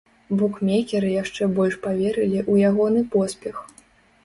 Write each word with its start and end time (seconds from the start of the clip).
Букмекеры 0.37 1.11
яшчэ 1.23 1.43
больш 1.59 1.77
паверылі 1.85 2.39
ў 2.51 2.73
ягоны 2.73 3.07
поспех. 3.17 3.55